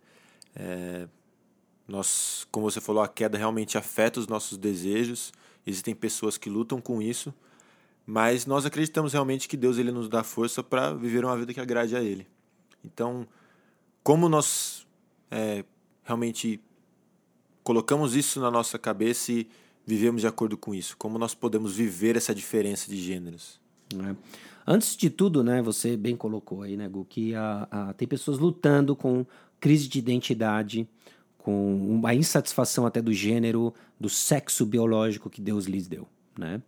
É, 0.54 1.08
nós, 1.86 2.46
como 2.50 2.70
você 2.70 2.80
falou, 2.80 3.02
a 3.02 3.08
queda 3.08 3.36
realmente 3.36 3.76
afeta 3.76 4.20
os 4.20 4.26
nossos 4.26 4.56
desejos. 4.56 5.32
Existem 5.66 5.94
pessoas 5.94 6.38
que 6.38 6.48
lutam 6.48 6.80
com 6.80 7.00
isso, 7.00 7.34
mas 8.06 8.46
nós 8.46 8.66
acreditamos 8.66 9.12
realmente 9.12 9.48
que 9.48 9.56
Deus 9.56 9.78
ele 9.78 9.92
nos 9.92 10.08
dá 10.08 10.22
força 10.22 10.62
para 10.62 10.92
viver 10.92 11.24
uma 11.24 11.36
vida 11.36 11.54
que 11.54 11.60
agrade 11.60 11.94
a 11.96 12.02
Ele. 12.02 12.26
Então, 12.84 13.26
como 14.02 14.28
nós 14.28 14.86
é, 15.30 15.64
realmente 16.02 16.60
colocamos 17.62 18.16
isso 18.16 18.40
na 18.40 18.50
nossa 18.50 18.78
cabeça 18.78 19.32
e 19.32 19.48
vivemos 19.86 20.20
de 20.20 20.26
acordo 20.26 20.56
com 20.56 20.74
isso? 20.74 20.96
Como 20.96 21.18
nós 21.18 21.34
podemos 21.34 21.76
viver 21.76 22.16
essa 22.16 22.34
diferença 22.34 22.90
de 22.90 22.96
gêneros? 22.96 23.60
É. 23.94 24.16
Antes 24.66 24.96
de 24.96 25.10
tudo, 25.10 25.42
né, 25.42 25.60
você 25.60 25.96
bem 25.96 26.16
colocou 26.16 26.62
aí, 26.62 26.76
né, 26.76 26.88
Gu, 26.88 27.04
que 27.04 27.34
a, 27.34 27.68
a, 27.70 27.92
tem 27.92 28.06
pessoas 28.06 28.38
lutando 28.38 28.94
com 28.94 29.26
crise 29.58 29.88
de 29.88 29.98
identidade, 29.98 30.88
com 31.38 31.74
uma 31.74 32.14
insatisfação 32.14 32.86
até 32.86 33.02
do 33.02 33.12
gênero, 33.12 33.74
do 33.98 34.08
sexo 34.08 34.64
biológico 34.64 35.28
que 35.28 35.40
Deus 35.40 35.66
lhes 35.66 35.88
deu, 35.88 36.06
né? 36.38 36.62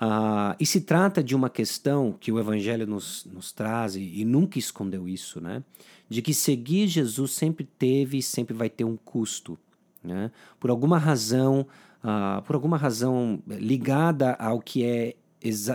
Ah, 0.00 0.54
e 0.60 0.64
se 0.66 0.80
trata 0.82 1.22
de 1.22 1.34
uma 1.34 1.50
questão 1.50 2.12
que 2.12 2.30
o 2.30 2.38
Evangelho 2.38 2.86
nos, 2.86 3.24
nos 3.24 3.50
traz 3.52 3.96
e, 3.96 4.20
e 4.20 4.24
nunca 4.24 4.58
escondeu 4.58 5.08
isso, 5.08 5.40
né? 5.40 5.62
De 6.08 6.22
que 6.22 6.32
seguir 6.32 6.86
Jesus 6.86 7.32
sempre 7.32 7.64
teve 7.64 8.18
e 8.18 8.22
sempre 8.22 8.54
vai 8.54 8.70
ter 8.70 8.84
um 8.84 8.96
custo, 8.96 9.58
né? 10.02 10.30
Por 10.60 10.70
alguma 10.70 10.98
razão, 10.98 11.66
ah, 12.02 12.42
por 12.46 12.54
alguma 12.54 12.76
razão 12.76 13.42
ligada 13.46 14.34
ao 14.34 14.60
que 14.60 14.84
é 14.84 15.16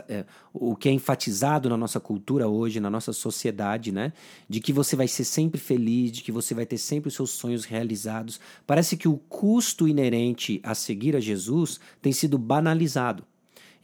é, 0.09 0.25
o 0.53 0.75
que 0.75 0.89
é 0.89 0.91
enfatizado 0.91 1.69
na 1.69 1.77
nossa 1.77 1.97
cultura 1.97 2.49
hoje, 2.49 2.81
na 2.81 2.89
nossa 2.89 3.13
sociedade, 3.13 3.91
né? 3.93 4.11
De 4.49 4.59
que 4.59 4.73
você 4.73 4.95
vai 4.95 5.07
ser 5.07 5.23
sempre 5.23 5.59
feliz, 5.59 6.11
de 6.11 6.21
que 6.21 6.33
você 6.33 6.53
vai 6.53 6.65
ter 6.65 6.77
sempre 6.77 7.07
os 7.07 7.13
seus 7.13 7.31
sonhos 7.31 7.63
realizados. 7.63 8.41
Parece 8.67 8.97
que 8.97 9.07
o 9.07 9.17
custo 9.17 9.87
inerente 9.87 10.59
a 10.63 10.75
seguir 10.75 11.15
a 11.15 11.19
Jesus 11.19 11.79
tem 12.01 12.11
sido 12.11 12.37
banalizado. 12.37 13.25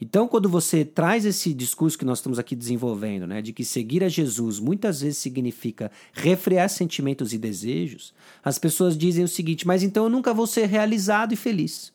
Então, 0.00 0.26
quando 0.26 0.48
você 0.48 0.84
traz 0.84 1.26
esse 1.26 1.52
discurso 1.52 1.98
que 1.98 2.06
nós 2.06 2.18
estamos 2.18 2.38
aqui 2.38 2.56
desenvolvendo, 2.56 3.26
né, 3.26 3.42
de 3.42 3.52
que 3.52 3.64
seguir 3.64 4.02
a 4.02 4.08
Jesus 4.08 4.58
muitas 4.58 5.02
vezes 5.02 5.18
significa 5.18 5.92
refrear 6.14 6.70
sentimentos 6.70 7.34
e 7.34 7.38
desejos, 7.38 8.14
as 8.42 8.58
pessoas 8.58 8.96
dizem 8.96 9.24
o 9.24 9.28
seguinte: 9.28 9.66
mas 9.66 9.82
então 9.82 10.04
eu 10.04 10.10
nunca 10.10 10.32
vou 10.32 10.46
ser 10.46 10.66
realizado 10.66 11.34
e 11.34 11.36
feliz. 11.36 11.92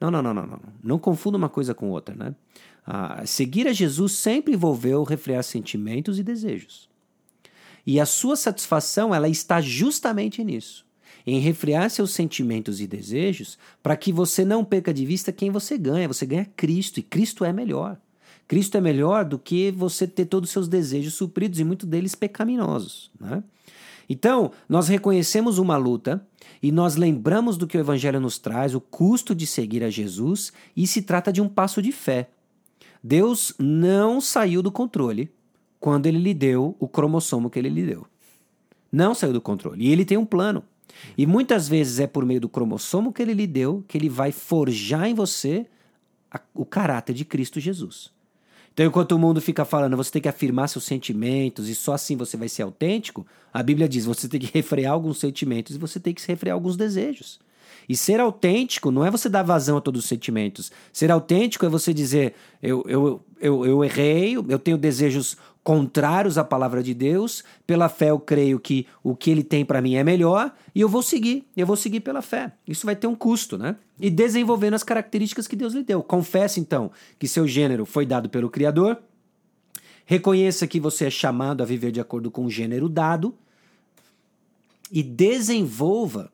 Não, 0.00 0.10
não, 0.10 0.22
não, 0.22 0.34
não, 0.34 0.46
não. 0.46 0.60
Não 0.82 0.98
confunda 0.98 1.36
uma 1.36 1.48
coisa 1.48 1.74
com 1.74 1.90
outra, 1.90 2.14
né? 2.14 2.34
Ah, 2.86 3.22
seguir 3.26 3.68
a 3.68 3.72
Jesus 3.72 4.12
sempre 4.12 4.54
envolveu 4.54 5.04
refrear 5.04 5.44
sentimentos 5.44 6.18
e 6.18 6.22
desejos. 6.22 6.88
E 7.86 8.00
a 8.00 8.06
sua 8.06 8.34
satisfação 8.34 9.14
ela 9.14 9.28
está 9.28 9.60
justamente 9.60 10.42
nisso, 10.42 10.84
em 11.26 11.38
refrear 11.38 11.90
seus 11.90 12.12
sentimentos 12.12 12.80
e 12.80 12.86
desejos, 12.86 13.58
para 13.82 13.96
que 13.96 14.12
você 14.12 14.44
não 14.44 14.64
perca 14.64 14.92
de 14.92 15.04
vista 15.04 15.32
quem 15.32 15.50
você 15.50 15.76
ganha. 15.76 16.08
Você 16.08 16.26
ganha 16.26 16.48
Cristo 16.56 16.98
e 16.98 17.02
Cristo 17.02 17.44
é 17.44 17.52
melhor. 17.52 17.98
Cristo 18.48 18.76
é 18.76 18.80
melhor 18.80 19.24
do 19.24 19.38
que 19.38 19.70
você 19.70 20.06
ter 20.06 20.24
todos 20.24 20.48
os 20.48 20.52
seus 20.52 20.68
desejos 20.68 21.14
supridos 21.14 21.60
e 21.60 21.64
muitos 21.64 21.88
deles 21.88 22.14
pecaminosos. 22.14 23.10
Né? 23.20 23.44
Então, 24.08 24.50
nós 24.68 24.88
reconhecemos 24.88 25.58
uma 25.58 25.76
luta 25.76 26.26
e 26.60 26.72
nós 26.72 26.96
lembramos 26.96 27.56
do 27.56 27.66
que 27.66 27.78
o 27.78 27.80
Evangelho 27.80 28.18
nos 28.18 28.38
traz, 28.38 28.74
o 28.74 28.80
custo 28.80 29.36
de 29.36 29.46
seguir 29.46 29.84
a 29.84 29.88
Jesus, 29.88 30.52
e 30.76 30.84
se 30.84 31.02
trata 31.02 31.32
de 31.32 31.40
um 31.40 31.48
passo 31.48 31.80
de 31.80 31.92
fé. 31.92 32.28
Deus 33.02 33.54
não 33.56 34.20
saiu 34.20 34.62
do 34.62 34.72
controle 34.72 35.30
quando 35.78 36.06
ele 36.06 36.18
lhe 36.18 36.34
deu 36.34 36.76
o 36.80 36.88
cromossomo 36.88 37.48
que 37.48 37.58
ele 37.58 37.68
lhe 37.68 37.86
deu. 37.86 38.06
Não 38.90 39.14
saiu 39.14 39.32
do 39.32 39.40
controle. 39.40 39.86
E 39.86 39.92
ele 39.92 40.04
tem 40.04 40.18
um 40.18 40.26
plano. 40.26 40.64
E 41.16 41.26
muitas 41.26 41.68
vezes 41.68 42.00
é 42.00 42.06
por 42.06 42.24
meio 42.24 42.40
do 42.40 42.48
cromossomo 42.48 43.12
que 43.12 43.22
ele 43.22 43.34
lhe 43.34 43.46
deu 43.46 43.84
que 43.86 43.96
ele 43.96 44.08
vai 44.08 44.32
forjar 44.32 45.06
em 45.06 45.14
você 45.14 45.66
a, 46.30 46.40
o 46.54 46.64
caráter 46.64 47.14
de 47.14 47.24
Cristo 47.24 47.58
Jesus. 47.60 48.10
Então, 48.72 48.86
enquanto 48.86 49.12
o 49.12 49.18
mundo 49.18 49.40
fica 49.40 49.64
falando, 49.64 49.96
você 49.96 50.12
tem 50.12 50.22
que 50.22 50.28
afirmar 50.28 50.68
seus 50.68 50.84
sentimentos 50.84 51.68
e 51.68 51.74
só 51.74 51.94
assim 51.94 52.16
você 52.16 52.36
vai 52.36 52.48
ser 52.48 52.62
autêntico, 52.62 53.26
a 53.52 53.62
Bíblia 53.62 53.88
diz, 53.88 54.04
você 54.04 54.28
tem 54.28 54.40
que 54.40 54.50
refrear 54.54 54.92
alguns 54.92 55.18
sentimentos 55.18 55.74
e 55.74 55.78
você 55.78 55.98
tem 55.98 56.14
que 56.14 56.26
refrear 56.26 56.54
alguns 56.54 56.76
desejos. 56.76 57.40
E 57.88 57.96
ser 57.96 58.20
autêntico 58.20 58.90
não 58.90 59.04
é 59.04 59.10
você 59.10 59.28
dar 59.28 59.42
vazão 59.42 59.76
a 59.76 59.80
todos 59.80 60.04
os 60.04 60.08
sentimentos. 60.08 60.70
Ser 60.92 61.10
autêntico 61.10 61.66
é 61.66 61.68
você 61.68 61.92
dizer: 61.92 62.34
eu, 62.62 62.84
eu, 62.86 63.20
eu, 63.40 63.66
eu 63.66 63.84
errei, 63.84 64.36
eu 64.36 64.58
tenho 64.58 64.78
desejos 64.78 65.36
contrários 65.62 66.38
à 66.38 66.44
palavra 66.44 66.82
de 66.82 66.94
Deus, 66.94 67.44
pela 67.66 67.88
fé 67.88 68.10
eu 68.10 68.18
creio 68.18 68.58
que 68.58 68.86
o 69.02 69.14
que 69.14 69.30
ele 69.30 69.44
tem 69.44 69.64
para 69.64 69.82
mim 69.82 69.94
é 69.94 70.02
melhor 70.02 70.54
e 70.74 70.80
eu 70.80 70.88
vou 70.88 71.02
seguir, 71.02 71.46
eu 71.56 71.66
vou 71.66 71.76
seguir 71.76 72.00
pela 72.00 72.22
fé. 72.22 72.52
Isso 72.66 72.86
vai 72.86 72.96
ter 72.96 73.06
um 73.06 73.14
custo, 73.14 73.58
né? 73.58 73.76
E 73.98 74.10
desenvolvendo 74.10 74.74
as 74.74 74.82
características 74.82 75.46
que 75.46 75.56
Deus 75.56 75.74
lhe 75.74 75.82
deu. 75.82 76.02
Confesse 76.02 76.58
então 76.60 76.90
que 77.18 77.28
seu 77.28 77.46
gênero 77.46 77.84
foi 77.84 78.06
dado 78.06 78.28
pelo 78.28 78.48
Criador. 78.48 78.98
Reconheça 80.06 80.66
que 80.66 80.80
você 80.80 81.06
é 81.06 81.10
chamado 81.10 81.62
a 81.62 81.66
viver 81.66 81.92
de 81.92 82.00
acordo 82.00 82.30
com 82.30 82.44
o 82.46 82.50
gênero 82.50 82.88
dado 82.88 83.34
e 84.90 85.02
desenvolva 85.02 86.32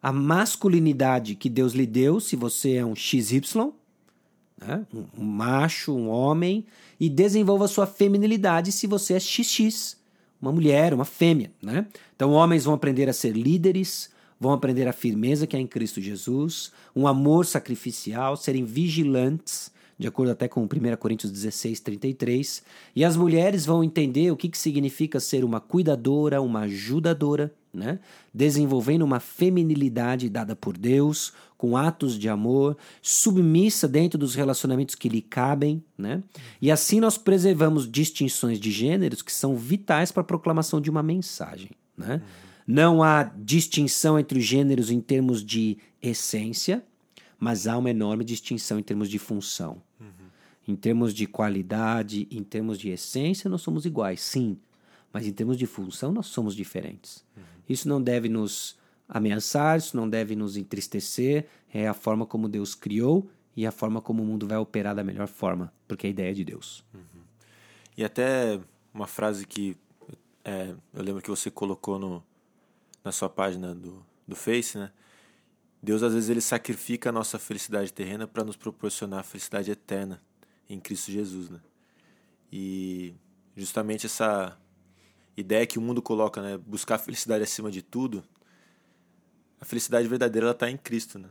a 0.00 0.12
masculinidade 0.12 1.34
que 1.34 1.48
Deus 1.48 1.72
lhe 1.72 1.86
deu, 1.86 2.20
se 2.20 2.36
você 2.36 2.74
é 2.74 2.84
um 2.84 2.94
XY, 2.94 3.72
né? 4.58 4.84
um, 4.92 5.24
macho, 5.24 5.92
um 5.92 6.08
homem, 6.08 6.64
e 6.98 7.08
desenvolva 7.08 7.68
sua 7.68 7.86
feminilidade 7.86 8.72
se 8.72 8.86
você 8.86 9.14
é 9.14 9.20
XX, 9.20 9.96
uma 10.40 10.52
mulher, 10.52 10.94
uma 10.94 11.04
fêmea. 11.04 11.50
Né? 11.62 11.86
Então, 12.14 12.32
homens 12.32 12.64
vão 12.64 12.74
aprender 12.74 13.08
a 13.08 13.12
ser 13.12 13.32
líderes, 13.32 14.10
vão 14.40 14.52
aprender 14.52 14.86
a 14.88 14.92
firmeza 14.92 15.46
que 15.46 15.56
há 15.56 15.60
em 15.60 15.66
Cristo 15.66 16.00
Jesus, 16.00 16.72
um 16.94 17.06
amor 17.06 17.46
sacrificial, 17.46 18.36
serem 18.36 18.64
vigilantes, 18.64 19.70
de 19.98 20.06
acordo 20.06 20.32
até 20.32 20.46
com 20.46 20.62
1 20.62 20.68
Coríntios 20.98 21.32
16, 21.32 21.80
33. 21.80 22.62
E 22.94 23.04
as 23.04 23.16
mulheres 23.16 23.64
vão 23.64 23.82
entender 23.82 24.30
o 24.30 24.36
que, 24.36 24.48
que 24.48 24.58
significa 24.58 25.18
ser 25.18 25.44
uma 25.44 25.60
cuidadora, 25.60 26.40
uma 26.42 26.60
ajudadora, 26.60 27.52
né? 27.72 27.98
desenvolvendo 28.32 29.02
uma 29.02 29.20
feminilidade 29.20 30.28
dada 30.28 30.54
por 30.54 30.76
Deus, 30.76 31.32
com 31.56 31.76
atos 31.76 32.18
de 32.18 32.28
amor, 32.28 32.76
submissa 33.00 33.88
dentro 33.88 34.18
dos 34.18 34.34
relacionamentos 34.34 34.94
que 34.94 35.08
lhe 35.08 35.22
cabem. 35.22 35.82
Né? 35.96 36.22
E 36.60 36.70
assim 36.70 37.00
nós 37.00 37.16
preservamos 37.16 37.90
distinções 37.90 38.60
de 38.60 38.70
gêneros 38.70 39.22
que 39.22 39.32
são 39.32 39.56
vitais 39.56 40.12
para 40.12 40.20
a 40.20 40.24
proclamação 40.24 40.80
de 40.80 40.90
uma 40.90 41.02
mensagem. 41.02 41.70
Né? 41.96 42.20
Não 42.66 43.02
há 43.02 43.22
distinção 43.22 44.18
entre 44.18 44.38
os 44.38 44.44
gêneros 44.44 44.90
em 44.90 45.00
termos 45.00 45.42
de 45.42 45.78
essência, 46.02 46.84
mas 47.38 47.66
há 47.66 47.76
uma 47.76 47.90
enorme 47.90 48.24
distinção 48.24 48.78
em 48.78 48.82
termos 48.82 49.08
de 49.08 49.18
função. 49.18 49.82
Uhum. 50.00 50.06
Em 50.68 50.74
termos 50.74 51.14
de 51.14 51.26
qualidade, 51.26 52.26
em 52.30 52.42
termos 52.42 52.78
de 52.78 52.88
essência, 52.88 53.48
nós 53.48 53.62
somos 53.62 53.84
iguais, 53.84 54.20
sim. 54.20 54.58
Mas 55.12 55.26
em 55.26 55.32
termos 55.32 55.56
de 55.56 55.66
função, 55.66 56.12
nós 56.12 56.26
somos 56.26 56.54
diferentes. 56.54 57.24
Uhum. 57.36 57.42
Isso 57.68 57.88
não 57.88 58.02
deve 58.02 58.28
nos 58.28 58.76
ameaçar, 59.08 59.78
isso 59.78 59.96
não 59.96 60.08
deve 60.08 60.34
nos 60.34 60.56
entristecer. 60.56 61.46
É 61.72 61.86
a 61.86 61.94
forma 61.94 62.26
como 62.26 62.48
Deus 62.48 62.74
criou 62.74 63.28
e 63.56 63.66
a 63.66 63.72
forma 63.72 64.00
como 64.00 64.22
o 64.22 64.26
mundo 64.26 64.46
vai 64.46 64.58
operar 64.58 64.94
da 64.94 65.04
melhor 65.04 65.28
forma, 65.28 65.72
porque 65.86 66.06
a 66.06 66.10
ideia 66.10 66.30
é 66.30 66.34
de 66.34 66.44
Deus. 66.44 66.84
Uhum. 66.92 67.00
E 67.96 68.04
até 68.04 68.60
uma 68.92 69.06
frase 69.06 69.46
que 69.46 69.76
é, 70.44 70.74
eu 70.94 71.02
lembro 71.02 71.22
que 71.22 71.30
você 71.30 71.50
colocou 71.50 71.98
no, 71.98 72.22
na 73.02 73.10
sua 73.10 73.28
página 73.28 73.74
do, 73.74 74.04
do 74.26 74.36
Face, 74.36 74.78
né? 74.78 74.92
Deus 75.86 76.02
às 76.02 76.12
vezes 76.12 76.28
ele 76.28 76.40
sacrifica 76.40 77.10
a 77.10 77.12
nossa 77.12 77.38
felicidade 77.38 77.92
terrena 77.92 78.26
para 78.26 78.42
nos 78.42 78.56
proporcionar 78.56 79.20
a 79.20 79.22
felicidade 79.22 79.70
eterna 79.70 80.20
em 80.68 80.80
Cristo 80.80 81.12
Jesus, 81.12 81.48
né? 81.48 81.60
E 82.52 83.14
justamente 83.56 84.04
essa 84.04 84.58
ideia 85.36 85.64
que 85.64 85.78
o 85.78 85.80
mundo 85.80 86.02
coloca, 86.02 86.42
né, 86.42 86.58
buscar 86.58 86.98
felicidade 86.98 87.44
acima 87.44 87.70
de 87.70 87.82
tudo, 87.82 88.24
a 89.60 89.64
felicidade 89.64 90.08
verdadeira 90.08 90.46
ela 90.46 90.52
está 90.52 90.68
em 90.68 90.76
Cristo, 90.76 91.20
né? 91.20 91.28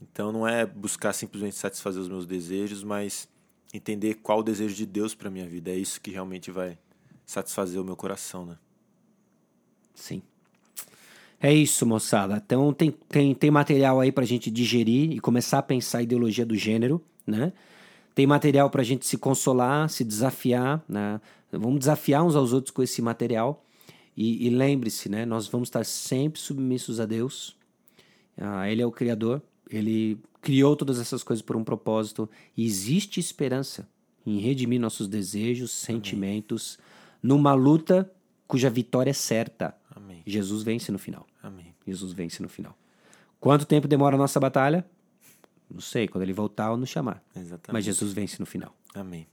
Então 0.00 0.32
não 0.32 0.44
é 0.44 0.66
buscar 0.66 1.12
simplesmente 1.12 1.54
satisfazer 1.54 2.02
os 2.02 2.08
meus 2.08 2.26
desejos, 2.26 2.82
mas 2.82 3.28
entender 3.72 4.14
qual 4.14 4.40
o 4.40 4.42
desejo 4.42 4.74
de 4.74 4.84
Deus 4.84 5.14
para 5.14 5.30
minha 5.30 5.46
vida. 5.46 5.70
É 5.70 5.76
isso 5.76 6.00
que 6.00 6.10
realmente 6.10 6.50
vai 6.50 6.76
satisfazer 7.24 7.80
o 7.80 7.84
meu 7.84 7.94
coração, 7.94 8.44
né? 8.44 8.58
Sim. 9.94 10.20
É 11.42 11.52
isso, 11.52 11.84
moçada. 11.84 12.40
Então 12.46 12.72
tem, 12.72 12.92
tem, 13.08 13.34
tem 13.34 13.50
material 13.50 13.98
aí 13.98 14.12
pra 14.12 14.24
gente 14.24 14.48
digerir 14.48 15.10
e 15.10 15.18
começar 15.18 15.58
a 15.58 15.62
pensar 15.62 15.98
a 15.98 16.02
ideologia 16.02 16.46
do 16.46 16.54
gênero, 16.54 17.02
né? 17.26 17.52
Tem 18.14 18.28
material 18.28 18.70
pra 18.70 18.84
gente 18.84 19.04
se 19.04 19.18
consolar, 19.18 19.88
se 19.88 20.04
desafiar, 20.04 20.84
né? 20.88 21.20
Vamos 21.50 21.80
desafiar 21.80 22.24
uns 22.24 22.36
aos 22.36 22.52
outros 22.52 22.70
com 22.70 22.80
esse 22.80 23.02
material. 23.02 23.64
E, 24.16 24.46
e 24.46 24.50
lembre-se, 24.50 25.08
né? 25.08 25.26
Nós 25.26 25.48
vamos 25.48 25.66
estar 25.66 25.84
sempre 25.84 26.40
submissos 26.40 27.00
a 27.00 27.06
Deus. 27.06 27.56
Ah, 28.38 28.70
ele 28.70 28.80
é 28.80 28.86
o 28.86 28.92
Criador. 28.92 29.42
Ele 29.68 30.18
criou 30.40 30.76
todas 30.76 31.00
essas 31.00 31.24
coisas 31.24 31.42
por 31.42 31.56
um 31.56 31.64
propósito. 31.64 32.30
E 32.56 32.64
existe 32.64 33.18
esperança 33.18 33.88
em 34.24 34.38
redimir 34.38 34.80
nossos 34.80 35.08
desejos, 35.08 35.72
sentimentos, 35.72 36.78
Amém. 36.78 37.18
numa 37.20 37.54
luta 37.54 38.08
cuja 38.46 38.70
vitória 38.70 39.10
é 39.10 39.14
certa. 39.14 39.74
Amém. 39.90 40.22
Jesus 40.24 40.62
vence 40.62 40.92
no 40.92 40.98
final. 40.98 41.26
Amém. 41.42 41.74
Jesus 41.86 42.12
vence 42.12 42.40
no 42.42 42.48
final. 42.48 42.76
Quanto 43.40 43.66
tempo 43.66 43.88
demora 43.88 44.14
a 44.14 44.18
nossa 44.18 44.38
batalha? 44.38 44.86
Não 45.68 45.80
sei, 45.80 46.06
quando 46.06 46.22
ele 46.22 46.32
voltar 46.32 46.70
ou 46.70 46.76
nos 46.76 46.88
chamar. 46.88 47.22
Exatamente. 47.34 47.72
Mas 47.72 47.84
Jesus 47.84 48.12
vence 48.12 48.38
no 48.38 48.46
final. 48.46 48.74
Amém. 48.94 49.26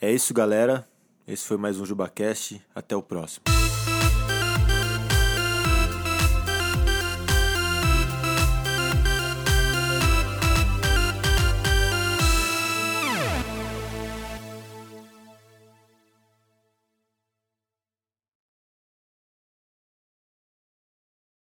É 0.00 0.12
isso, 0.12 0.34
galera. 0.34 0.86
Esse 1.26 1.46
foi 1.46 1.56
mais 1.56 1.80
um 1.80 1.86
JubaCast. 1.86 2.60
Até 2.74 2.94
o 2.94 3.02
próximo. 3.02 3.44